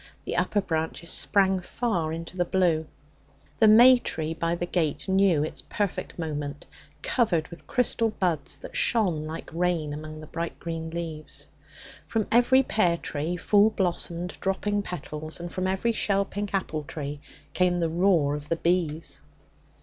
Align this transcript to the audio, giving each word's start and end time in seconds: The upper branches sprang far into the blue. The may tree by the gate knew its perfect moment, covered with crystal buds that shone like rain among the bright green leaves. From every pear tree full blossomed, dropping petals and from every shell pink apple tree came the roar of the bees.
The 0.23 0.35
upper 0.35 0.61
branches 0.61 1.11
sprang 1.11 1.59
far 1.59 2.11
into 2.11 2.35
the 2.35 2.43
blue. 2.43 2.87
The 3.59 3.67
may 3.67 3.99
tree 3.99 4.33
by 4.33 4.55
the 4.55 4.65
gate 4.65 5.07
knew 5.07 5.43
its 5.43 5.61
perfect 5.61 6.17
moment, 6.17 6.65
covered 7.03 7.47
with 7.49 7.67
crystal 7.67 8.09
buds 8.09 8.57
that 8.57 8.75
shone 8.75 9.27
like 9.27 9.47
rain 9.53 9.93
among 9.93 10.19
the 10.19 10.25
bright 10.25 10.59
green 10.59 10.89
leaves. 10.89 11.49
From 12.07 12.25
every 12.31 12.63
pear 12.63 12.97
tree 12.97 13.37
full 13.37 13.69
blossomed, 13.69 14.39
dropping 14.41 14.81
petals 14.81 15.39
and 15.39 15.53
from 15.53 15.67
every 15.67 15.91
shell 15.91 16.25
pink 16.25 16.51
apple 16.51 16.81
tree 16.83 17.19
came 17.53 17.79
the 17.79 17.87
roar 17.87 18.33
of 18.33 18.49
the 18.49 18.55
bees. 18.57 19.21